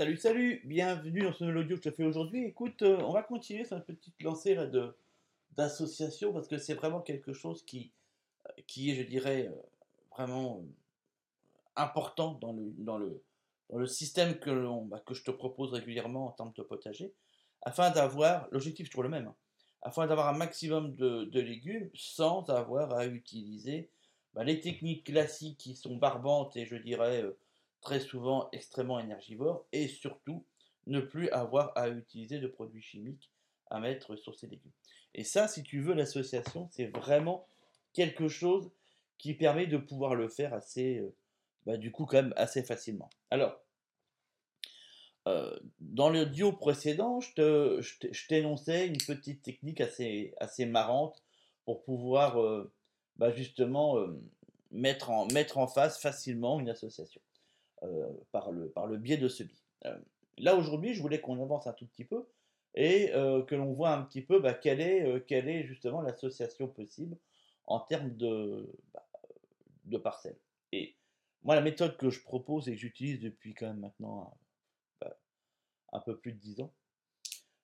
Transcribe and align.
Salut, 0.00 0.16
salut, 0.16 0.62
bienvenue 0.64 1.20
dans 1.20 1.32
ce 1.34 1.44
nouvel 1.44 1.58
audio 1.58 1.76
que 1.76 1.82
je 1.84 1.90
te 1.90 1.94
fais 1.94 2.06
aujourd'hui. 2.06 2.46
Écoute, 2.46 2.80
euh, 2.80 2.96
on 3.02 3.12
va 3.12 3.22
continuer 3.22 3.66
une 3.70 3.82
petite 3.82 4.22
lancée 4.22 4.54
de, 4.54 4.96
d'association 5.58 6.32
parce 6.32 6.48
que 6.48 6.56
c'est 6.56 6.72
vraiment 6.72 7.02
quelque 7.02 7.34
chose 7.34 7.62
qui, 7.66 7.92
euh, 8.46 8.62
qui 8.66 8.90
est, 8.90 8.94
je 8.94 9.02
dirais, 9.02 9.48
euh, 9.48 9.62
vraiment 10.10 10.64
important 11.76 12.32
dans 12.40 12.54
le, 12.54 12.72
dans 12.78 12.96
le, 12.96 13.22
dans 13.68 13.76
le 13.76 13.86
système 13.86 14.38
que, 14.38 14.88
bah, 14.88 15.02
que 15.04 15.12
je 15.12 15.22
te 15.22 15.30
propose 15.30 15.74
régulièrement 15.74 16.28
en 16.28 16.30
termes 16.30 16.54
de 16.56 16.62
potager, 16.62 17.12
afin 17.60 17.90
d'avoir, 17.90 18.48
l'objectif 18.52 18.88
toujours 18.88 19.02
le 19.02 19.10
même, 19.10 19.26
hein, 19.26 19.36
afin 19.82 20.06
d'avoir 20.06 20.28
un 20.28 20.38
maximum 20.38 20.94
de, 20.94 21.40
légumes 21.40 21.90
sans 21.94 22.48
avoir 22.48 22.94
à 22.94 23.04
utiliser 23.04 23.90
bah, 24.32 24.44
les 24.44 24.60
techniques 24.60 25.04
classiques 25.04 25.58
qui 25.58 25.74
sont 25.74 25.96
barbantes 25.96 26.56
et 26.56 26.64
je 26.64 26.76
dirais 26.76 27.22
très 27.80 28.00
souvent 28.00 28.48
extrêmement 28.52 28.98
énergivores, 28.98 29.66
et 29.72 29.88
surtout 29.88 30.44
ne 30.86 31.00
plus 31.00 31.28
avoir 31.30 31.72
à 31.76 31.88
utiliser 31.88 32.38
de 32.38 32.46
produits 32.46 32.82
chimiques 32.82 33.30
à 33.70 33.80
mettre 33.80 34.16
sur 34.16 34.34
ces 34.34 34.46
légumes. 34.46 34.72
Et 35.14 35.24
ça, 35.24 35.48
si 35.48 35.62
tu 35.62 35.80
veux, 35.80 35.94
l'association, 35.94 36.68
c'est 36.70 36.86
vraiment 36.86 37.46
quelque 37.92 38.28
chose 38.28 38.70
qui 39.18 39.34
permet 39.34 39.66
de 39.66 39.76
pouvoir 39.76 40.14
le 40.14 40.28
faire 40.28 40.54
assez, 40.54 40.98
euh, 40.98 41.14
bah, 41.66 41.76
facilement. 42.64 43.10
Alors, 43.30 43.60
euh, 45.28 45.58
dans 45.80 46.08
l'audio 46.08 46.52
précédent, 46.52 47.20
je 47.20 48.26
t'énonçais 48.28 48.86
une 48.86 48.96
petite 48.98 49.42
technique 49.42 49.80
assez, 49.80 50.34
marrante 50.66 51.22
pour 51.64 51.82
pouvoir 51.82 52.40
euh, 52.40 52.72
bah, 53.16 53.30
justement 53.30 53.98
mettre, 54.70 55.10
en, 55.10 55.26
mettre 55.26 55.58
en 55.58 55.66
face 55.66 56.00
facilement 56.00 56.58
une 56.58 56.70
association 56.70 57.20
par, 58.32 58.52
le, 58.52 58.68
par 58.68 58.86
le 58.86 58.96
biais 58.96 59.16
de 59.16 59.28
ce 59.28 59.42
biais. 59.42 59.62
Euh, 59.86 59.98
là, 60.38 60.56
aujourd'hui, 60.56 60.94
je 60.94 61.02
voulais 61.02 61.20
qu'on 61.20 61.40
avance 61.42 61.66
un 61.66 61.72
tout 61.72 61.86
petit 61.86 62.04
peu 62.04 62.26
et 62.74 63.12
euh, 63.14 63.42
que 63.42 63.54
l'on 63.54 63.72
voit 63.72 63.90
un 63.90 64.02
petit 64.02 64.22
peu 64.22 64.40
bah, 64.40 64.54
quelle, 64.54 64.80
est, 64.80 65.06
euh, 65.06 65.20
quelle 65.20 65.48
est 65.48 65.64
justement 65.64 66.02
l'association 66.02 66.68
possible 66.68 67.16
en 67.66 67.80
termes 67.80 68.16
de, 68.16 68.70
bah, 68.92 69.06
de 69.84 69.98
parcelles. 69.98 70.38
Et 70.72 70.96
moi, 71.42 71.54
la 71.54 71.60
méthode 71.62 71.96
que 71.96 72.10
je 72.10 72.22
propose 72.22 72.68
et 72.68 72.72
que 72.72 72.78
j'utilise 72.78 73.20
depuis 73.20 73.54
quand 73.54 73.66
même 73.66 73.80
maintenant 73.80 74.36
bah, 75.00 75.16
un 75.92 76.00
peu 76.00 76.16
plus 76.16 76.32
de 76.32 76.38
10 76.38 76.60
ans, 76.60 76.72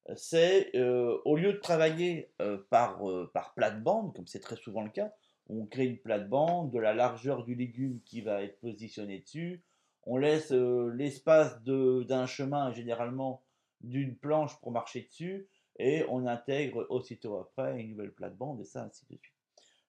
euh, 0.09 0.15
c'est 0.17 0.75
euh, 0.77 1.19
au 1.25 1.37
lieu 1.37 1.53
de 1.53 1.59
travailler 1.59 2.33
euh, 2.41 2.59
par, 2.71 3.09
euh, 3.09 3.31
par 3.33 3.55
plate-bande, 3.55 4.15
comme 4.15 4.27
c'est 4.27 4.41
très 4.41 4.57
souvent 4.57 4.83
le 4.83 4.91
cas, 4.91 5.13
on 5.49 5.67
crée 5.67 5.87
une 5.87 5.99
plate-bande, 5.99 6.73
de 6.73 6.79
la 6.81 6.93
largeur 6.93 7.45
du 7.45 7.55
légume 7.55 8.01
qui 8.05 8.21
va 8.21 8.43
être 8.43 8.59
positionné 8.59 9.21
dessus, 9.21 9.63
on 10.07 10.17
laisse 10.17 10.53
euh, 10.53 10.93
l'espace 10.95 11.63
d'un 11.63 12.27
chemin, 12.27 12.73
généralement 12.73 13.43
d'une 13.81 14.17
planche 14.17 14.59
pour 14.61 14.71
marcher 14.71 15.03
dessus, 15.03 15.49
et 15.79 16.05
on 16.09 16.27
intègre 16.27 16.87
aussitôt 16.89 17.37
après 17.37 17.81
une 17.81 17.91
nouvelle 17.91 18.13
plate-bande, 18.13 18.61
et 18.61 18.65
ça, 18.65 18.85
ainsi 18.85 19.05
de 19.05 19.09
suite. 19.09 19.33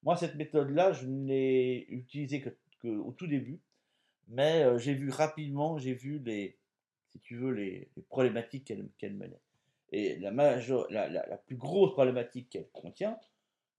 Moi, 0.04 0.18
cette 0.18 0.36
méthode-là, 0.36 0.92
je 0.92 1.06
ne 1.06 1.28
l'ai 1.28 1.86
utilisée 1.90 2.42
que, 2.42 2.50
que 2.80 2.88
au 2.88 3.12
tout 3.12 3.28
début, 3.28 3.62
mais 4.28 4.64
euh, 4.64 4.78
j'ai 4.78 4.94
vu 4.94 5.10
rapidement, 5.10 5.78
j'ai 5.78 5.94
vu 5.94 6.20
les, 6.20 6.58
si 7.12 7.20
tu 7.20 7.38
veux, 7.38 7.52
les, 7.52 7.90
problématiques 8.10 8.66
qu'elle 8.66 8.90
qu'elle 8.98 9.16
menait. 9.16 9.42
Et 9.94 10.18
la, 10.18 10.32
major, 10.32 10.86
la, 10.90 11.08
la, 11.08 11.26
la 11.28 11.38
plus 11.38 11.56
grosse 11.56 11.94
problématique 11.94 12.50
qu'elle 12.50 12.70
contient, 12.72 13.18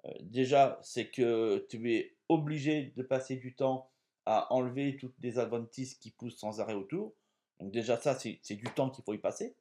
euh, 0.06 0.10
déjà, 0.22 0.78
c'est 0.82 1.10
que 1.10 1.66
tu 1.68 1.92
es 1.92 2.16
obligé 2.28 2.92
de 2.96 3.02
passer 3.02 3.36
du 3.36 3.54
temps 3.54 3.90
à 4.28 4.52
enlever 4.52 4.98
toutes 4.98 5.14
les 5.22 5.38
adventices 5.38 5.94
qui 5.94 6.10
poussent 6.10 6.36
sans 6.36 6.60
arrêt 6.60 6.74
autour. 6.74 7.14
Donc 7.60 7.72
déjà, 7.72 7.96
ça, 7.96 8.14
c'est 8.18 8.54
du 8.54 8.64
temps 8.64 8.90
qu'il 8.90 9.02
faut 9.02 9.14
y 9.14 9.18
passer. 9.18 9.56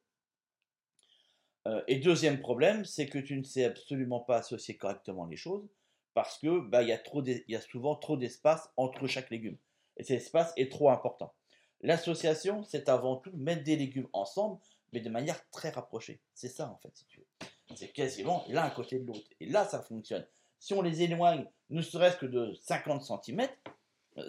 Euh, 1.67 1.81
et 1.87 1.99
deuxième 1.99 2.41
problème, 2.41 2.83
c'est 2.83 3.07
que 3.07 3.17
tu 3.17 3.37
ne 3.37 3.43
sais 3.43 3.63
absolument 3.63 4.19
pas 4.19 4.37
associer 4.37 4.75
correctement 4.75 5.25
les 5.25 5.37
choses 5.37 5.65
parce 6.13 6.37
que 6.37 6.59
bah, 6.59 6.83
y, 6.83 7.03
trop 7.03 7.23
y 7.25 7.55
a 7.55 7.61
souvent 7.61 7.95
trop 7.95 8.17
d'espace 8.17 8.69
entre 8.75 9.07
chaque 9.07 9.29
légume. 9.29 9.57
Et 9.95 10.03
cet 10.03 10.17
espace 10.17 10.51
est 10.57 10.69
trop 10.69 10.89
important. 10.89 11.33
L'association, 11.79 12.61
c'est 12.63 12.89
avant 12.89 13.15
tout 13.15 13.31
mettre 13.35 13.63
des 13.63 13.77
légumes 13.77 14.09
ensemble, 14.11 14.59
mais 14.91 14.99
de 14.99 15.09
manière 15.09 15.49
très 15.49 15.69
rapprochée. 15.69 16.19
C'est 16.33 16.49
ça, 16.49 16.69
en 16.69 16.77
fait, 16.77 16.91
si 16.93 17.05
tu 17.05 17.19
veux. 17.19 17.47
C'est 17.75 17.93
quasiment 17.93 18.43
l'un 18.49 18.63
à 18.63 18.71
côté 18.71 18.99
de 18.99 19.05
l'autre. 19.05 19.29
Et 19.39 19.45
là, 19.45 19.63
ça 19.65 19.81
fonctionne. 19.81 20.25
Si 20.59 20.73
on 20.73 20.81
les 20.81 21.03
éloigne, 21.03 21.45
ne 21.69 21.81
serait-ce 21.81 22.17
que 22.17 22.25
de 22.25 22.53
50 22.61 23.03
cm, 23.23 23.47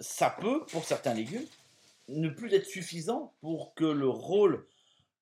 ça 0.01 0.35
peut, 0.39 0.65
pour 0.67 0.83
certains 0.83 1.13
légumes, 1.13 1.45
ne 2.07 2.29
plus 2.29 2.53
être 2.53 2.65
suffisant 2.65 3.33
pour 3.41 3.73
que 3.75 3.85
le 3.85 4.07
rôle 4.09 4.65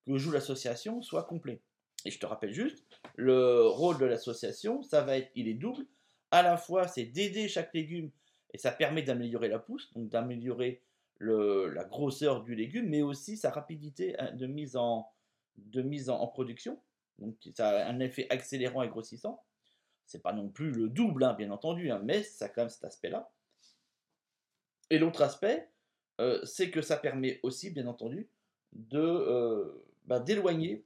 que 0.06 0.16
joue 0.16 0.30
l'association 0.30 1.02
soit 1.02 1.24
complet. 1.24 1.60
Et 2.04 2.10
je 2.10 2.18
te 2.18 2.26
rappelle 2.26 2.52
juste, 2.52 2.82
le 3.16 3.66
rôle 3.66 3.98
de 3.98 4.06
l'association, 4.06 4.82
ça 4.82 5.02
va 5.02 5.18
être, 5.18 5.30
il 5.34 5.48
est 5.48 5.54
double. 5.54 5.84
À 6.30 6.42
la 6.42 6.56
fois, 6.56 6.86
c'est 6.86 7.04
d'aider 7.04 7.48
chaque 7.48 7.74
légume 7.74 8.10
et 8.54 8.58
ça 8.58 8.70
permet 8.70 9.02
d'améliorer 9.02 9.48
la 9.48 9.58
pousse, 9.58 9.92
donc 9.92 10.08
d'améliorer 10.08 10.82
la 11.20 11.84
grosseur 11.84 12.42
du 12.42 12.54
légume, 12.54 12.88
mais 12.88 13.02
aussi 13.02 13.36
sa 13.36 13.50
rapidité 13.50 14.18
hein, 14.18 14.30
de 14.32 14.46
mise 14.46 14.76
en 14.76 16.26
production. 16.28 16.80
Donc 17.18 17.36
ça 17.56 17.68
a 17.70 17.88
un 17.90 18.00
effet 18.00 18.26
accélérant 18.30 18.82
et 18.82 18.88
grossissant. 18.88 19.42
C'est 20.06 20.22
pas 20.22 20.32
non 20.32 20.48
plus 20.48 20.70
le 20.70 20.88
double, 20.88 21.24
hein, 21.24 21.34
bien 21.34 21.50
entendu, 21.50 21.90
hein, 21.90 22.00
mais 22.02 22.22
ça 22.22 22.46
a 22.46 22.48
quand 22.48 22.62
même 22.62 22.70
cet 22.70 22.84
aspect-là. 22.84 23.30
Et 24.90 24.98
l'autre 24.98 25.22
aspect, 25.22 25.68
euh, 26.20 26.44
c'est 26.44 26.70
que 26.70 26.82
ça 26.82 26.96
permet 26.96 27.40
aussi, 27.42 27.70
bien 27.70 27.86
entendu, 27.86 28.28
de 28.72 29.00
euh, 29.00 29.84
bah, 30.06 30.20
d'éloigner 30.20 30.84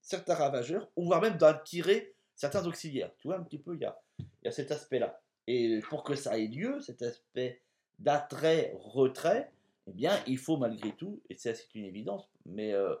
certains 0.00 0.34
ravageurs, 0.34 0.88
ou 0.96 1.06
voire 1.06 1.20
même 1.20 1.38
d'attirer 1.38 2.14
certains 2.34 2.66
auxiliaires. 2.66 3.12
Tu 3.18 3.28
vois, 3.28 3.38
un 3.38 3.42
petit 3.42 3.58
peu, 3.58 3.74
il 3.74 3.80
y 3.80 3.86
a, 3.86 4.50
cet 4.50 4.70
aspect-là. 4.70 5.20
Et 5.46 5.80
pour 5.88 6.04
que 6.04 6.14
ça 6.14 6.38
ait 6.38 6.46
lieu, 6.46 6.80
cet 6.80 7.02
aspect 7.02 7.62
d'attrait-retrait, 7.98 9.50
eh 9.86 9.92
bien, 9.92 10.22
il 10.26 10.38
faut 10.38 10.56
malgré 10.56 10.92
tout, 10.92 11.22
et 11.28 11.36
ça 11.36 11.54
c'est 11.54 11.74
une 11.74 11.84
évidence, 11.84 12.30
mais 12.46 12.72
euh, 12.72 12.94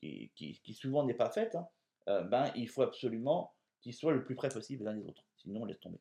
qui, 0.00 0.74
souvent 0.74 1.04
n'est 1.04 1.14
pas 1.14 1.30
faite, 1.30 1.54
hein, 1.54 2.22
ben, 2.22 2.50
il 2.56 2.68
faut 2.68 2.82
absolument 2.82 3.54
qu'ils 3.80 3.94
soient 3.94 4.12
le 4.12 4.24
plus 4.24 4.34
près 4.34 4.48
possible 4.48 4.84
les 4.84 4.90
uns 4.90 4.96
des 4.96 5.06
autres. 5.06 5.24
Sinon, 5.36 5.64
laisse 5.64 5.80
tomber. 5.80 5.98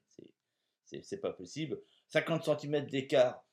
C'est 0.86 1.22
pas 1.22 1.32
possible. 1.34 1.80
50 2.08 2.60
cm 2.60 2.86
d'écart, 2.88 3.44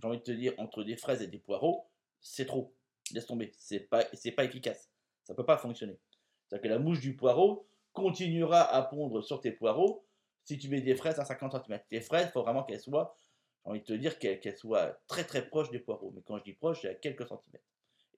j'ai 0.00 0.08
envie 0.08 0.18
de 0.18 0.22
te 0.22 0.32
dire, 0.32 0.54
entre 0.58 0.82
des 0.82 0.96
fraises 0.96 1.22
et 1.22 1.26
des 1.26 1.38
poireaux, 1.38 1.86
c'est 2.20 2.46
trop. 2.46 2.74
Laisse 3.12 3.26
tomber. 3.26 3.52
C'est 3.58 3.80
pas, 3.80 4.04
c'est 4.12 4.32
pas 4.32 4.44
efficace. 4.44 4.90
Ça 5.24 5.34
peut 5.34 5.44
pas 5.44 5.56
fonctionner. 5.56 5.98
C'est-à-dire 6.46 6.62
que 6.62 6.68
la 6.68 6.78
mouche 6.78 7.00
du 7.00 7.16
poireau 7.16 7.66
continuera 7.92 8.62
à 8.62 8.82
pondre 8.82 9.22
sur 9.22 9.40
tes 9.40 9.52
poireaux 9.52 10.04
si 10.44 10.58
tu 10.58 10.68
mets 10.68 10.80
des 10.80 10.94
fraises 10.94 11.18
à 11.18 11.24
50 11.24 11.52
cm. 11.66 11.80
Tes 11.88 12.00
fraises, 12.00 12.26
il 12.28 12.32
faut 12.32 12.42
vraiment 12.42 12.62
qu'elles 12.62 12.80
soient, 12.80 13.16
j'ai 13.64 13.70
envie 13.70 13.80
de 13.80 13.84
te 13.84 13.92
dire, 13.92 14.18
qu'elles 14.18 14.56
soient 14.56 14.98
très 15.08 15.24
très 15.24 15.48
proches 15.48 15.70
des 15.70 15.80
poireaux. 15.80 16.12
Mais 16.14 16.22
quand 16.22 16.38
je 16.38 16.44
dis 16.44 16.52
proche, 16.52 16.82
c'est 16.82 16.88
à 16.88 16.94
quelques 16.94 17.26
centimètres. 17.26 17.64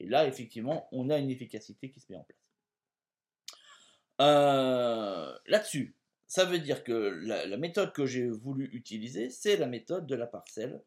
Et 0.00 0.06
là, 0.06 0.26
effectivement, 0.26 0.88
on 0.92 1.10
a 1.10 1.18
une 1.18 1.30
efficacité 1.30 1.90
qui 1.90 2.00
se 2.00 2.12
met 2.12 2.18
en 2.18 2.24
place. 2.24 2.38
Euh, 4.20 5.38
Là-dessus, 5.46 5.96
ça 6.26 6.44
veut 6.44 6.58
dire 6.58 6.84
que 6.84 6.92
la, 6.92 7.56
méthode 7.56 7.92
que 7.92 8.04
j'ai 8.04 8.28
voulu 8.28 8.68
utiliser, 8.72 9.30
c'est 9.30 9.56
la 9.56 9.66
méthode 9.66 10.06
de 10.06 10.14
la 10.14 10.26
parcelle 10.26 10.82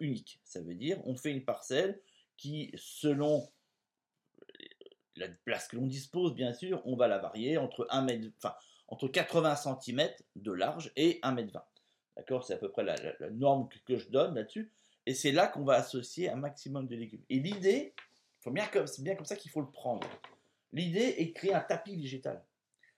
unique. 0.00 0.40
Ça 0.44 0.60
veut 0.60 0.74
dire, 0.74 1.00
on 1.04 1.16
fait 1.16 1.30
une 1.30 1.44
parcelle 1.44 2.00
qui, 2.36 2.72
selon 2.76 3.48
la 5.16 5.28
place 5.44 5.68
que 5.68 5.76
l'on 5.76 5.86
dispose, 5.86 6.34
bien 6.34 6.52
sûr, 6.52 6.82
on 6.84 6.96
va 6.96 7.08
la 7.08 7.18
varier 7.18 7.58
entre 7.58 7.86
1 7.90 8.02
mètre, 8.02 8.58
entre 8.88 9.08
80 9.08 9.56
cm 9.56 10.08
de 10.36 10.52
large 10.52 10.92
et 10.96 11.18
1 11.22 11.32
mètre 11.32 11.52
20. 11.52 11.64
D'accord? 12.16 12.44
C'est 12.44 12.54
à 12.54 12.58
peu 12.58 12.70
près 12.70 12.84
la, 12.84 12.96
norme 13.30 13.68
que, 13.86 13.96
je 13.96 14.08
donne 14.08 14.34
là-dessus. 14.34 14.70
Et 15.06 15.14
c'est 15.14 15.32
là 15.32 15.46
qu'on 15.46 15.64
va 15.64 15.74
associer 15.74 16.30
un 16.30 16.36
maximum 16.36 16.86
de 16.86 16.96
légumes. 16.96 17.24
Et 17.28 17.38
l'idée, 17.38 17.94
c'est 18.40 18.52
bien 19.02 19.14
comme 19.14 19.26
ça 19.26 19.36
qu'il 19.36 19.50
faut 19.50 19.60
le 19.60 19.70
prendre. 19.70 20.08
L'idée 20.72 21.16
est 21.18 21.26
de 21.26 21.32
créer 21.32 21.54
un 21.54 21.60
tapis 21.60 21.96
végétal. 21.96 22.42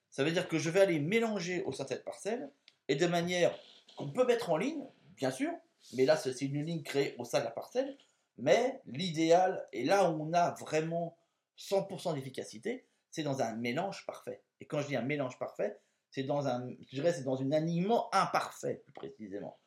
Ça 0.09 0.23
veut 0.23 0.31
dire 0.31 0.47
que 0.47 0.57
je 0.57 0.69
vais 0.69 0.81
aller 0.81 0.99
mélanger 0.99 1.63
au 1.63 1.71
sein 1.71 1.83
de 1.83 1.89
cette 1.89 2.05
parcelle 2.05 2.49
et 2.87 2.95
de 2.95 3.05
manière 3.05 3.53
qu'on 3.97 4.09
peut 4.11 4.25
mettre 4.25 4.49
en 4.49 4.57
ligne, 4.57 4.85
bien 5.17 5.31
sûr, 5.31 5.51
mais 5.93 6.05
là 6.05 6.17
c'est 6.17 6.39
une 6.41 6.63
ligne 6.63 6.83
créée 6.83 7.15
au 7.17 7.25
sein 7.25 7.39
de 7.39 7.45
la 7.45 7.51
parcelle. 7.51 7.97
Mais 8.37 8.81
l'idéal, 8.85 9.65
et 9.71 9.85
là 9.85 10.09
où 10.09 10.21
on 10.21 10.33
a 10.33 10.51
vraiment 10.55 11.17
100% 11.57 12.15
d'efficacité, 12.15 12.85
c'est 13.09 13.23
dans 13.23 13.41
un 13.41 13.55
mélange 13.55 14.05
parfait. 14.05 14.41
Et 14.59 14.65
quand 14.65 14.81
je 14.81 14.87
dis 14.87 14.95
un 14.95 15.01
mélange 15.01 15.39
parfait, 15.39 15.77
c'est 16.11 16.23
dans 16.23 16.47
un, 16.47 16.69
je 16.69 16.95
dirais, 16.95 17.13
c'est 17.13 17.23
dans 17.23 17.41
un 17.41 17.51
alignement 17.51 18.13
imparfait, 18.13 18.81
plus 18.83 18.93
précisément. 18.93 19.57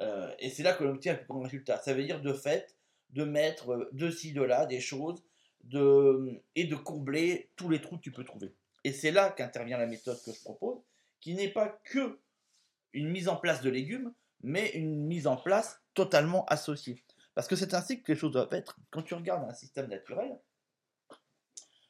Euh, 0.00 0.32
et 0.38 0.50
c'est 0.50 0.62
là 0.62 0.72
que 0.72 0.84
l'on 0.84 0.90
obtient 0.90 1.14
un 1.14 1.16
plus 1.16 1.26
grand 1.26 1.40
résultat. 1.40 1.78
Ça 1.78 1.94
veut 1.94 2.04
dire 2.04 2.20
de 2.20 2.32
fait 2.32 2.76
de 3.10 3.24
mettre 3.24 3.70
euh, 3.70 3.88
de 3.92 4.10
ci, 4.10 4.32
de 4.32 4.42
là 4.42 4.66
des 4.66 4.80
choses 4.80 5.24
et 6.54 6.64
de 6.64 6.74
combler 6.76 7.50
tous 7.56 7.68
les 7.68 7.80
trous 7.80 7.96
que 7.98 8.02
tu 8.02 8.12
peux 8.12 8.24
trouver. 8.24 8.54
Et 8.84 8.92
c'est 8.92 9.10
là 9.10 9.30
qu'intervient 9.30 9.76
la 9.76 9.86
méthode 9.86 10.22
que 10.24 10.32
je 10.32 10.40
propose, 10.40 10.78
qui 11.20 11.34
n'est 11.34 11.50
pas 11.50 11.68
que 11.84 12.20
une 12.92 13.08
mise 13.10 13.28
en 13.28 13.36
place 13.36 13.60
de 13.60 13.68
légumes, 13.68 14.14
mais 14.42 14.70
une 14.70 15.06
mise 15.06 15.26
en 15.26 15.36
place 15.36 15.80
totalement 15.94 16.44
associée. 16.46 17.02
Parce 17.34 17.48
que 17.48 17.56
c'est 17.56 17.74
ainsi 17.74 18.02
que 18.02 18.12
les 18.12 18.18
choses 18.18 18.32
doivent 18.32 18.52
être. 18.52 18.78
Quand 18.90 19.02
tu 19.02 19.14
regardes 19.14 19.48
un 19.48 19.54
système 19.54 19.88
naturel, 19.88 20.38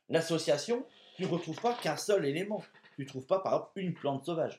L'association, 0.09 0.87
tu 1.17 1.23
ne 1.23 1.29
retrouves 1.29 1.61
pas 1.61 1.75
qu'un 1.75 1.97
seul 1.97 2.25
élément. 2.25 2.63
Tu 2.97 3.03
ne 3.03 3.07
trouves 3.07 3.27
pas, 3.27 3.41
par 3.41 3.53
exemple, 3.53 3.73
une 3.77 3.95
plante 3.95 4.25
sauvage. 4.25 4.57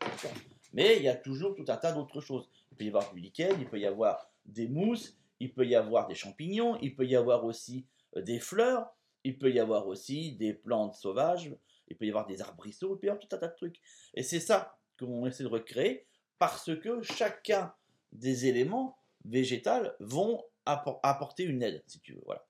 Mais 0.74 0.97
il 0.97 1.03
y 1.03 1.09
a 1.09 1.15
toujours 1.15 1.56
tout 1.56 1.65
un 1.68 1.77
tas 1.77 1.91
d'autres 1.91 2.21
choses. 2.21 2.50
Il 2.71 2.77
peut 2.77 2.83
y 2.86 2.88
avoir 2.89 3.12
du 3.13 3.19
lichen, 3.19 3.56
il 3.59 3.68
peut 3.68 3.80
y 3.80 3.88
avoir 3.88 4.30
des 4.45 4.68
mousses, 4.68 5.18
il 5.39 5.51
peut 5.51 5.65
y 5.65 5.75
avoir 5.75 6.07
des 6.07 6.15
champignons, 6.15 6.77
il 6.81 6.95
peut 6.95 7.06
y 7.06 7.15
avoir 7.15 7.45
aussi 7.45 7.88
euh, 8.15 8.21
des 8.21 8.39
fleurs, 8.39 8.95
il 9.24 9.38
peut 9.38 9.51
y 9.51 9.59
avoir 9.59 9.88
aussi 9.88 10.33
des 10.33 10.53
plantes 10.53 10.94
sauvages, 10.94 11.51
il 11.88 11.97
peut 11.97 12.06
y 12.06 12.09
avoir 12.09 12.27
des 12.27 12.41
arbrisseaux, 12.41 12.95
il 12.95 13.00
peut 13.00 13.07
y 13.07 13.09
avoir 13.09 13.25
tout 13.25 13.36
un 13.36 13.39
tas 13.39 13.47
de 13.47 13.56
trucs. 13.56 13.81
Et 14.13 14.21
c'est 14.21 14.39
ça 14.39 14.77
qu'on 15.00 15.25
essaie 15.25 15.44
de 15.44 15.50
recréer 15.50 16.06
parce 16.38 16.75
que 16.75 17.01
chacun 17.01 17.74
des 18.12 18.48
éléments 18.48 18.98
végétaux 19.26 19.90
vont 20.00 20.44
apporter 20.66 21.44
une 21.44 21.64
aide, 21.64 21.84
si 21.88 22.00
tu 22.02 22.14
veux, 22.14 22.22
voilà, 22.26 22.46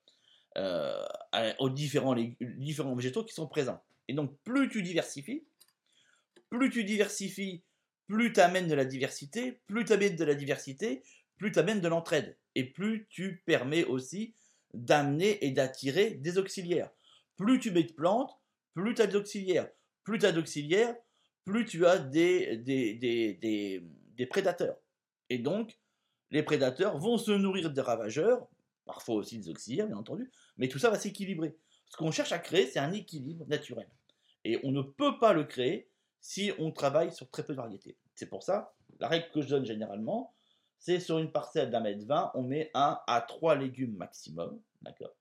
euh, 0.58 1.54
aux 1.60 1.70
différents, 1.70 2.16
différents 2.42 2.96
végétaux 2.96 3.24
qui 3.24 3.34
sont 3.34 3.48
présents. 3.48 3.82
Et 4.08 4.14
donc, 4.14 4.36
plus 4.44 4.70
tu 4.70 4.82
diversifies, 4.82 5.46
plus 6.50 6.70
tu 6.70 6.84
diversifies, 6.84 7.64
plus 8.08 8.34
tu 8.34 8.40
amènes 8.40 8.68
de 8.68 8.74
la 8.74 8.86
diversité, 8.86 9.62
plus 9.68 9.86
tu 9.86 9.94
amènes 9.94 10.16
de 10.16 10.26
la 10.26 10.36
diversité, 10.36 11.04
plus 11.38 11.52
tu 11.52 11.62
de 11.62 11.88
l'entraide. 11.88 12.38
Et 12.56 12.66
plus 12.66 13.08
tu 13.10 13.42
permets 13.46 13.86
aussi 13.86 14.34
d'amener 14.74 15.44
et 15.46 15.52
d'attirer 15.52 16.12
des 16.12 16.38
auxiliaires. 16.38 16.90
Plus 17.38 17.60
tu 17.60 17.72
mets 17.72 17.84
de 17.84 17.94
plantes, 17.94 18.32
plus 18.74 18.94
tu 18.94 19.02
as 19.02 19.08
d'auxiliaires. 19.08 19.70
Plus 20.04 20.20
tu 20.20 20.26
as 20.26 20.32
d'auxiliaires, 20.32 20.96
plus 21.46 21.66
tu 21.66 21.86
as 21.86 21.98
des, 21.98 22.58
des, 22.58 23.84
des, 24.18 24.26
prédateurs. 24.26 24.78
Et 25.30 25.38
donc, 25.38 25.80
les 26.31 26.44
prédateurs 26.44 26.98
vont 26.98 27.18
se 27.18 27.31
nourrir 27.31 27.72
des 27.72 27.81
ravageurs, 27.81 28.48
parfois 28.86 29.16
aussi 29.16 29.38
des 29.38 29.50
auxiliaires, 29.50 29.88
bien 29.88 29.98
entendu, 29.98 30.31
mais 30.58 30.68
tout 30.68 30.80
ça 30.80 30.90
va 30.90 31.00
s'équilibrer. 31.00 31.56
Ce 31.90 31.98
qu'on 31.98 32.12
cherche 32.12 32.31
à 32.31 32.40
créer, 32.40 32.68
c'est 32.68 32.80
un 32.80 32.92
équilibre 32.92 33.46
naturel. 33.48 33.90
Et 34.44 34.60
on 34.64 34.72
ne 34.72 34.81
peut 34.81 35.20
pas 35.20 35.34
le 35.34 35.44
créer 35.44 35.90
si 36.22 36.52
on 36.60 36.72
travaille 36.72 37.12
sur 37.12 37.30
très 37.30 37.44
peu 37.44 37.54
de 37.54 37.58
variétés. 37.58 37.98
C'est 38.16 38.28
pour 38.28 38.44
ça, 38.44 38.74
la 39.00 39.08
règle 39.08 39.30
que 39.31 39.42
je 39.42 39.48
donne 39.48 39.66
généralement, 39.66 40.34
c'est 40.78 41.00
sur 41.00 41.20
une 41.20 41.32
parcelle 41.32 41.72
d'un 41.72 41.82
mètre 41.82 42.06
vingt, 42.06 42.32
on 42.36 42.44
met 42.44 42.72
un 42.74 43.00
à 43.08 43.22
trois 43.22 43.56
légumes 43.56 43.96
maximum, 43.96 44.62
d'accord? 44.82 45.16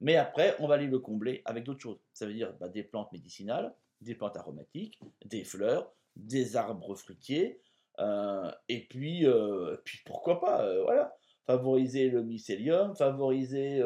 Mais 0.00 0.16
après, 0.16 0.56
on 0.58 0.66
va 0.66 0.74
aller 0.74 0.86
le 0.86 0.98
combler 0.98 1.42
avec 1.44 1.64
d'autres 1.64 1.80
choses. 1.80 2.00
Ça 2.12 2.26
veut 2.26 2.34
dire 2.34 2.52
bah, 2.58 2.68
des 2.68 2.82
plantes 2.82 3.12
médicinales, 3.12 3.74
des 4.00 4.14
plantes 4.14 4.36
aromatiques, 4.36 4.98
des 5.24 5.44
fleurs, 5.44 5.92
des 6.16 6.56
arbres 6.56 6.94
fruitiers, 6.94 7.60
et 7.98 8.86
puis, 8.88 9.26
euh, 9.26 9.76
puis 9.84 10.00
pourquoi 10.04 10.40
pas, 10.40 10.64
euh, 10.64 10.82
voilà, 10.82 11.14
favoriser 11.46 12.08
le 12.08 12.22
mycélium, 12.22 12.96
favoriser, 12.96 13.82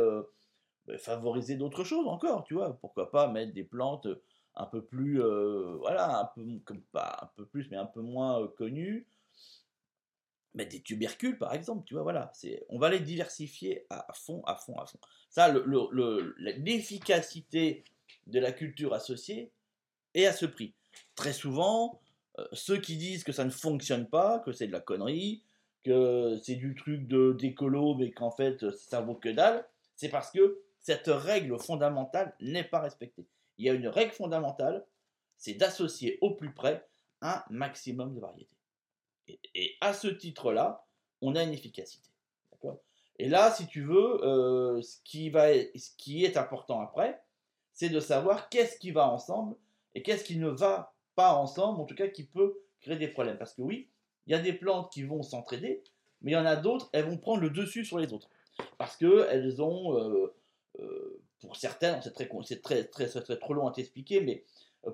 bah, 0.86 0.98
favoriser 0.98 1.56
d'autres 1.56 1.84
choses 1.84 2.06
encore, 2.06 2.44
tu 2.44 2.54
vois, 2.54 2.78
pourquoi 2.80 3.10
pas 3.10 3.28
mettre 3.28 3.52
des 3.52 3.64
plantes 3.64 4.08
un 4.54 4.66
peu 4.66 4.84
plus, 4.84 5.20
voilà, 5.78 6.20
un 6.20 6.24
peu, 6.34 6.44
pas 6.92 7.18
un 7.22 7.30
peu 7.36 7.46
plus, 7.46 7.68
mais 7.70 7.76
un 7.76 7.86
peu 7.86 8.00
moins 8.00 8.46
connues, 8.56 9.08
mettre 10.54 10.70
des 10.70 10.82
tubercules 10.82 11.38
par 11.38 11.52
exemple, 11.54 11.84
tu 11.86 11.94
vois, 11.94 12.02
voilà, 12.02 12.32
on 12.68 12.78
va 12.78 12.90
les 12.90 13.00
diversifier 13.00 13.86
à, 13.90 14.12
fond, 14.14 14.42
à 14.46 14.56
fond, 14.56 14.78
à 14.78 14.86
fond. 14.86 14.98
Ça, 15.28 15.52
l'efficacité 16.38 17.84
de 18.26 18.38
la 18.40 18.52
culture 18.52 18.94
associée 18.94 19.52
est 20.14 20.26
à 20.26 20.32
ce 20.32 20.46
prix. 20.46 20.74
Très 21.14 21.32
souvent, 21.32 22.00
euh, 22.00 22.05
ceux 22.52 22.78
qui 22.78 22.96
disent 22.96 23.24
que 23.24 23.32
ça 23.32 23.44
ne 23.44 23.50
fonctionne 23.50 24.06
pas, 24.06 24.40
que 24.40 24.52
c'est 24.52 24.66
de 24.66 24.72
la 24.72 24.80
connerie, 24.80 25.42
que 25.84 26.38
c'est 26.42 26.56
du 26.56 26.74
truc 26.74 27.06
de 27.06 27.32
d'écolo, 27.32 27.94
mais 27.94 28.10
qu'en 28.10 28.30
fait 28.30 28.70
ça 28.70 29.00
vaut 29.00 29.14
que 29.14 29.28
dalle, 29.28 29.66
c'est 29.94 30.08
parce 30.08 30.30
que 30.30 30.60
cette 30.80 31.08
règle 31.08 31.58
fondamentale 31.58 32.34
n'est 32.40 32.64
pas 32.64 32.80
respectée. 32.80 33.26
Il 33.58 33.64
y 33.64 33.70
a 33.70 33.72
une 33.72 33.88
règle 33.88 34.12
fondamentale, 34.12 34.84
c'est 35.36 35.54
d'associer 35.54 36.18
au 36.20 36.34
plus 36.34 36.52
près 36.52 36.86
un 37.22 37.42
maximum 37.50 38.14
de 38.14 38.20
variétés. 38.20 38.56
Et, 39.54 39.76
à 39.80 39.92
ce 39.92 40.08
titre-là, 40.08 40.86
on 41.20 41.34
a 41.34 41.42
une 41.42 41.52
efficacité. 41.52 42.08
Et 43.18 43.28
là, 43.28 43.50
si 43.50 43.66
tu 43.66 43.82
veux, 43.82 44.22
euh, 44.24 44.82
ce, 44.82 44.98
qui 45.02 45.30
va, 45.30 45.52
ce 45.54 45.90
qui 45.96 46.24
est 46.24 46.36
important 46.36 46.80
après, 46.82 47.22
c'est 47.72 47.88
de 47.88 48.00
savoir 48.00 48.50
qu'est-ce 48.50 48.78
qui 48.78 48.90
va 48.90 49.08
ensemble 49.08 49.56
et 49.94 50.02
qu'est-ce 50.02 50.24
qui 50.24 50.36
ne 50.36 50.48
va 50.48 50.94
pas 51.16 51.34
ensemble, 51.34 51.80
en 51.80 51.84
tout 51.84 51.96
cas 51.96 52.08
qui 52.08 52.24
peut 52.24 52.60
créer 52.80 52.96
des 52.96 53.08
problèmes. 53.08 53.38
Parce 53.38 53.54
que 53.54 53.62
oui, 53.62 53.88
il 54.26 54.32
y 54.32 54.34
a 54.34 54.38
des 54.38 54.52
plantes 54.52 54.92
qui 54.92 55.02
vont 55.02 55.22
s'entraider, 55.22 55.82
mais 56.22 56.32
il 56.32 56.34
y 56.34 56.38
en 56.38 56.46
a 56.46 56.56
d'autres, 56.56 56.88
elles 56.92 57.06
vont 57.06 57.18
prendre 57.18 57.40
le 57.40 57.50
dessus 57.50 57.84
sur 57.84 57.98
les 57.98 58.12
autres. 58.12 58.28
Parce 58.78 58.96
qu'elles 58.96 59.60
ont, 59.60 59.98
euh, 59.98 60.34
euh, 60.80 61.20
pour 61.40 61.56
certaines, 61.56 62.00
c'est 62.02 62.12
très, 62.12 62.26
très, 62.84 62.84
très, 62.84 63.08
très, 63.08 63.36
trop 63.38 63.54
long 63.54 63.66
à 63.66 63.72
t'expliquer, 63.72 64.20
mais 64.20 64.44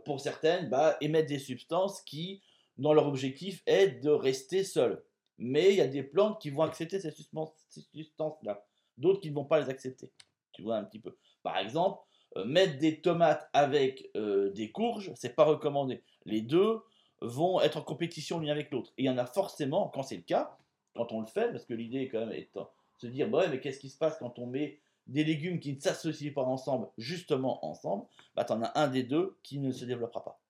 pour 0.04 0.20
certaines, 0.20 0.68
bah, 0.68 0.96
émettent 1.00 1.28
des 1.28 1.38
substances 1.38 2.00
qui 2.02 2.42
dont 2.78 2.94
leur 2.94 3.06
objectif 3.06 3.62
est 3.66 4.02
de 4.02 4.10
rester 4.10 4.64
seul. 4.64 5.02
Mais 5.38 5.70
il 5.70 5.76
y 5.76 5.80
a 5.80 5.86
des 5.86 6.02
plantes 6.02 6.40
qui 6.40 6.50
vont 6.50 6.62
accepter 6.62 7.00
ces 7.00 7.10
substances-là, 7.10 8.64
d'autres 8.96 9.20
qui 9.20 9.30
ne 9.30 9.34
vont 9.34 9.44
pas 9.44 9.60
les 9.60 9.68
accepter. 9.68 10.10
Tu 10.52 10.62
vois 10.62 10.76
un 10.76 10.84
petit 10.84 10.98
peu. 10.98 11.16
Par 11.42 11.58
exemple, 11.58 12.00
euh, 12.00 12.11
mettre 12.44 12.78
des 12.78 13.00
tomates 13.00 13.48
avec 13.52 14.10
euh, 14.16 14.50
des 14.50 14.70
courges, 14.70 15.12
c'est 15.14 15.34
pas 15.34 15.44
recommandé. 15.44 16.02
Les 16.24 16.40
deux 16.40 16.80
vont 17.20 17.60
être 17.60 17.78
en 17.78 17.82
compétition 17.82 18.38
l'une 18.38 18.50
avec 18.50 18.70
l'autre. 18.70 18.92
Et 18.98 19.04
il 19.04 19.06
y 19.06 19.10
en 19.10 19.18
a 19.18 19.26
forcément, 19.26 19.88
quand 19.88 20.02
c'est 20.02 20.16
le 20.16 20.22
cas, 20.22 20.56
quand 20.94 21.12
on 21.12 21.20
le 21.20 21.26
fait, 21.26 21.50
parce 21.52 21.64
que 21.64 21.74
l'idée 21.74 22.08
quand 22.08 22.20
même 22.20 22.32
est 22.32 22.48
de 22.54 22.62
se 22.98 23.06
dire, 23.06 23.28
bah 23.28 23.46
mais 23.48 23.60
qu'est-ce 23.60 23.80
qui 23.80 23.88
se 23.88 23.98
passe 23.98 24.18
quand 24.18 24.38
on 24.38 24.46
met 24.46 24.78
des 25.06 25.24
légumes 25.24 25.58
qui 25.58 25.74
ne 25.74 25.80
s'associent 25.80 26.32
pas 26.32 26.42
ensemble, 26.42 26.88
justement 26.98 27.64
ensemble, 27.66 28.06
bah 28.34 28.44
tu 28.44 28.52
en 28.52 28.62
as 28.62 28.78
un 28.78 28.88
des 28.88 29.02
deux 29.02 29.36
qui 29.42 29.58
ne 29.58 29.72
se 29.72 29.84
développera 29.84 30.24
pas, 30.24 30.40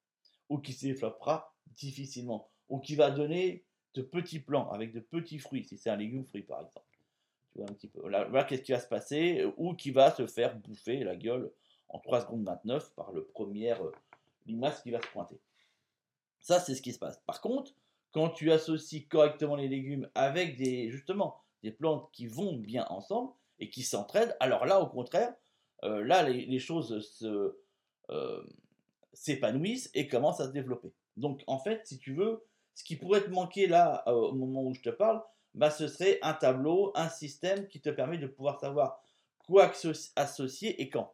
ou 0.49 0.59
qui 0.59 0.73
se 0.73 0.87
développera 0.87 1.55
difficilement, 1.77 2.49
ou 2.69 2.79
qui 2.79 2.95
va 2.95 3.11
donner 3.11 3.65
de 3.95 4.03
petits 4.03 4.41
plants 4.41 4.71
avec 4.71 4.93
de 4.93 5.01
petits 5.01 5.39
fruits, 5.39 5.65
si 5.65 5.79
c'est 5.79 5.91
un 5.91 5.97
légume 5.97 6.25
fruit 6.25 6.43
par 6.43 6.61
exemple. 6.61 6.87
Tu 7.53 7.59
vois 7.59 7.71
un 7.71 7.75
petit 7.75 7.89
peu. 7.89 8.01
Voilà, 8.01 8.45
qu'est-ce 8.45 8.63
qui 8.63 8.73
va 8.73 8.81
se 8.81 8.89
passer, 8.89 9.45
ou 9.57 9.75
qui 9.75 9.91
va 9.91 10.11
se 10.11 10.27
faire 10.27 10.57
bouffer 10.57 11.05
la 11.05 11.17
gueule 11.17 11.51
en 11.93 11.99
3 11.99 12.23
secondes 12.23 12.45
29 12.45 12.95
par 12.95 13.13
le 13.13 13.25
premier 13.25 13.73
euh, 13.73 13.91
limace 14.47 14.83
qui 14.83 14.91
va 14.91 15.01
se 15.01 15.07
pointer. 15.09 15.39
Ça, 16.41 16.59
c'est 16.59 16.75
ce 16.75 16.83
qui 16.83 16.93
se 16.93 16.99
passe. 16.99 17.21
Par 17.27 17.41
contre, 17.41 17.73
quand 18.11 18.31
tu 18.31 18.51
associes 18.51 19.07
correctement 19.07 19.57
les 19.57 19.69
légumes 19.69 20.09
avec 20.15 20.57
des, 20.57 20.91
justement, 20.91 21.41
des 21.63 21.71
plantes 21.71 22.11
qui 22.13 22.27
vont 22.27 22.57
bien 22.57 22.87
ensemble 22.89 23.33
et 23.59 23.71
qui 23.71 23.83
s'entraident, 23.83 24.37
alors 24.41 24.67
là, 24.67 24.81
au 24.81 24.87
contraire, 24.87 25.33
euh, 25.85 26.03
là, 26.05 26.29
les, 26.29 26.59
choses 26.59 27.01
se, 27.01 27.57
euh, 28.11 28.43
s'épanouissent 29.13 29.91
et 29.95 30.09
commencent 30.09 30.41
à 30.41 30.47
se 30.47 30.53
développer. 30.53 30.93
Donc 31.17 31.43
en 31.47 31.59
fait, 31.59 31.87
si 31.87 31.99
tu 31.99 32.15
veux, 32.15 32.45
ce 32.75 32.85
qui 32.85 32.97
pourrait 32.97 33.23
te 33.23 33.31
manquer 33.31 33.67
là 33.67 34.03
au 34.09 34.33
moment 34.33 34.63
où 34.63 34.75
je 34.75 34.81
te 34.81 34.91
parle, 34.91 35.23
bah, 35.55 35.71
ce 35.71 35.87
serait 35.87 36.19
un 36.23 36.33
tableau, 36.33 36.93
un 36.95 37.09
système 37.09 37.69
qui 37.69 37.81
te 37.81 37.91
permet 37.91 38.19
de 38.19 38.27
pouvoir 38.27 38.59
savoir 38.59 39.03
quoi 39.47 39.71
associer 40.17 40.81
et 40.81 40.89
quand. 40.89 41.13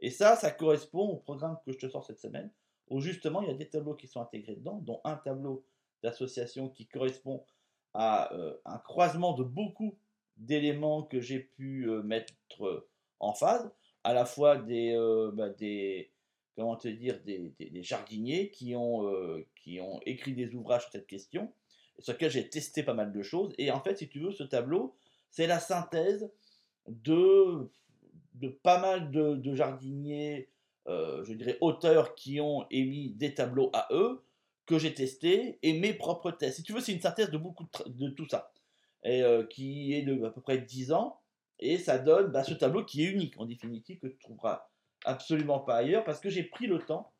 Et 0.00 0.10
ça, 0.10 0.36
ça 0.36 0.50
correspond 0.50 1.08
au 1.08 1.16
programme 1.16 1.58
que 1.64 1.72
je 1.72 1.78
te 1.78 1.88
sors 1.88 2.04
cette 2.04 2.18
semaine, 2.18 2.50
où 2.88 3.00
justement 3.00 3.42
il 3.42 3.48
y 3.48 3.50
a 3.50 3.54
des 3.54 3.68
tableaux 3.68 3.94
qui 3.94 4.06
sont 4.06 4.20
intégrés 4.20 4.56
dedans, 4.56 4.80
dont 4.82 5.00
un 5.04 5.16
tableau 5.16 5.64
d'association 6.02 6.68
qui 6.68 6.86
correspond 6.86 7.44
à 7.92 8.32
euh, 8.34 8.56
un 8.64 8.78
croisement 8.78 9.34
de 9.34 9.44
beaucoup 9.44 9.98
d'éléments 10.36 11.02
que 11.02 11.20
j'ai 11.20 11.40
pu 11.40 11.88
euh, 11.88 12.02
mettre 12.02 12.32
en 13.18 13.34
phase, 13.34 13.70
à 14.04 14.14
la 14.14 14.24
fois 14.24 14.56
des, 14.56 14.96
bah, 15.34 15.50
des, 15.50 16.10
comment 16.60 16.76
te 16.76 16.88
dire, 16.88 17.20
des, 17.22 17.82
jardiniers 17.82 18.50
qui 18.50 18.76
ont, 18.76 19.06
euh, 19.06 19.46
qui 19.56 19.80
ont 19.80 20.00
écrit 20.04 20.34
des 20.34 20.54
ouvrages 20.54 20.82
sur 20.82 20.92
cette 20.92 21.06
question, 21.06 21.52
sur 21.98 22.12
lesquels 22.12 22.30
j'ai 22.30 22.48
testé 22.48 22.82
pas 22.82 22.94
mal 22.94 23.12
de 23.12 23.22
choses. 23.22 23.54
Et 23.56 23.70
en 23.70 23.80
fait, 23.80 23.96
si 23.96 24.08
tu 24.08 24.20
veux, 24.20 24.32
ce 24.32 24.42
tableau, 24.42 24.94
c'est 25.30 25.46
la 25.46 25.58
synthèse 25.58 26.30
de, 26.86 27.70
de 28.34 28.48
pas 28.48 28.80
mal 28.80 29.10
de, 29.10 29.54
jardiniers, 29.54 30.48
euh, 30.86 31.24
je 31.24 31.34
dirais 31.34 31.58
auteurs, 31.60 32.14
qui 32.14 32.40
ont 32.40 32.66
émis 32.70 33.10
des 33.14 33.34
tableaux 33.34 33.70
à 33.72 33.88
eux, 33.90 34.22
que 34.66 34.78
j'ai 34.78 34.94
testés, 34.94 35.58
et 35.62 35.72
mes 35.72 35.92
propres 35.92 36.30
tests. 36.30 36.56
Si 36.56 36.62
tu 36.62 36.72
veux, 36.72 36.80
c'est 36.80 36.92
une 36.92 37.00
synthèse 37.00 37.30
de, 37.30 37.38
beaucoup 37.38 37.66
de, 37.86 38.08
tout 38.10 38.28
ça, 38.28 38.52
et, 39.04 39.22
euh, 39.22 39.44
qui 39.44 39.94
est 39.94 40.02
de 40.02 40.24
à 40.24 40.30
peu 40.30 40.40
près 40.40 40.58
10 40.58 40.92
ans, 40.92 41.20
et 41.58 41.76
ça 41.76 41.98
donne 41.98 42.30
bah, 42.30 42.44
ce 42.44 42.54
tableau 42.54 42.84
qui 42.84 43.04
est 43.04 43.10
unique, 43.10 43.38
en 43.38 43.44
définitive, 43.44 43.98
que 43.98 44.06
tu 44.06 44.18
trouveras 44.18 44.68
absolument 45.04 45.60
pas 45.60 45.76
ailleurs, 45.76 46.04
parce 46.04 46.20
que 46.20 46.30
j'ai 46.30 46.44
pris 46.44 46.66
le 46.66 46.78
temps 46.78 47.12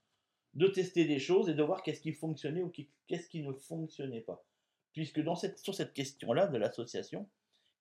de 0.54 0.66
tester 0.66 1.04
des 1.04 1.18
choses 1.18 1.48
et 1.48 1.54
de 1.54 1.62
voir 1.62 1.82
qu'est-ce 1.82 2.00
qui 2.00 2.12
fonctionnait 2.12 2.62
ou 2.62 2.72
qu'est-ce 3.06 3.28
qui 3.28 3.42
ne 3.42 3.52
fonctionnait 3.52 4.20
pas. 4.20 4.44
Puisque 4.92 5.20
dans 5.20 5.36
cette, 5.36 5.58
sur 5.58 5.74
cette 5.74 5.92
question-là 5.92 6.48
de 6.48 6.58
l'association, 6.58 7.28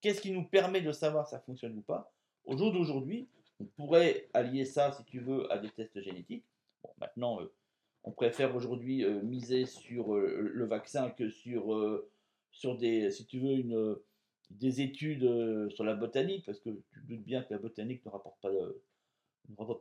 qu'est-ce 0.02 0.22
qui 0.22 0.32
nous 0.32 0.46
permet 0.46 0.82
de 0.82 0.92
savoir 0.92 1.28
si 1.28 1.32
ça 1.32 1.40
fonctionne 1.40 1.78
ou 1.78 1.82
pas? 1.82 2.14
Au 2.50 2.58
jour 2.58 2.72
d'aujourd'hui, 2.72 3.28
on 3.60 3.66
pourrait 3.66 4.28
allier 4.34 4.66
ça, 4.66 4.92
si 4.92 5.04
tu 5.06 5.20
veux, 5.20 5.52
à 5.54 5.60
des 5.60 5.70
tests 5.70 6.02
génétiques. 6.02 6.44
Bon, 6.82 6.90
maintenant, 7.00 7.40
euh, 7.42 7.54
on 8.04 8.12
préfère 8.12 8.56
aujourd'hui 8.56 9.06
euh, 9.06 9.22
miser 9.22 9.68
sur 9.68 10.16
euh, 10.16 10.50
le 10.52 10.66
vaccin 10.66 11.12
que 11.12 11.30
sur, 11.30 12.02
sur 12.50 12.76
des, 12.76 13.12
si 13.12 13.28
tu 13.28 13.40
veux, 13.40 13.52
une, 13.52 13.96
des 14.50 14.82
études 14.82 15.70
sur 15.70 15.84
la 15.84 15.94
botanique, 15.94 16.44
parce 16.44 16.60
que 16.60 16.72
tu 16.72 17.02
doutes 17.08 17.24
bien 17.24 17.44
que 17.44 17.54
la 17.54 17.60
botanique 17.60 18.04
ne 18.04 18.10
rapporte 18.10 18.42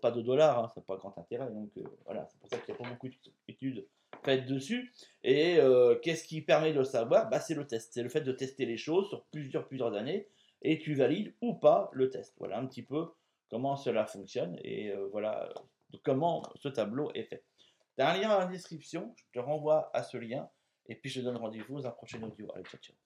pas 0.02 0.10
de 0.10 0.20
dollars, 0.20 0.58
hein, 0.58 0.70
ça 0.74 0.82
n'a 0.82 0.84
pas 0.84 0.98
grand 0.98 1.16
intérêt. 1.16 1.50
Donc 1.50 1.70
voilà, 2.04 2.26
c'est 2.26 2.38
pour 2.38 2.50
ça 2.50 2.58
qu'il 2.58 2.74
n'y 2.74 2.80
a 2.80 2.84
pas 2.84 2.90
beaucoup 2.90 3.08
d'études 3.48 3.86
faites 4.24 4.44
dessus. 4.44 4.92
Et 5.24 5.58
qu'est-ce 6.02 6.24
qui 6.24 6.42
permet 6.42 6.74
de 6.74 6.80
le 6.80 6.84
savoir? 6.84 7.30
Bah, 7.30 7.40
C'est 7.40 7.54
le 7.54 7.66
test. 7.66 7.94
C'est 7.94 8.02
le 8.02 8.10
fait 8.10 8.20
de 8.20 8.32
tester 8.32 8.66
les 8.66 8.76
choses 8.76 9.08
sur 9.08 9.24
plusieurs, 9.24 9.66
plusieurs 9.66 9.94
années 9.94 10.28
et 10.62 10.78
tu 10.78 10.94
valides 10.94 11.34
ou 11.40 11.54
pas 11.54 11.90
le 11.92 12.10
test. 12.10 12.34
Voilà 12.38 12.58
un 12.58 12.66
petit 12.66 12.82
peu 12.82 13.08
comment 13.50 13.76
cela 13.76 14.06
fonctionne 14.06 14.58
et 14.62 14.90
euh, 14.90 15.08
voilà 15.10 15.52
comment 16.02 16.42
ce 16.56 16.68
tableau 16.68 17.10
est 17.14 17.24
fait. 17.24 17.44
Tu 17.96 18.02
as 18.02 18.10
un 18.10 18.18
lien 18.18 18.28
dans 18.28 18.38
la 18.38 18.46
description, 18.46 19.14
je 19.16 19.24
te 19.32 19.38
renvoie 19.38 19.90
à 19.94 20.02
ce 20.02 20.16
lien 20.16 20.48
et 20.86 20.94
puis 20.94 21.10
je 21.10 21.20
te 21.20 21.24
donne 21.24 21.36
rendez-vous 21.36 21.74
dans 21.74 21.86
un 21.86 21.92
prochain 21.92 22.22
audio. 22.22 22.48
Allez, 22.54 22.64
ciao. 22.64 22.96